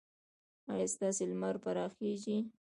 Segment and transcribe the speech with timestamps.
[0.71, 2.37] ایا ستاسو لمر به راخېژي؟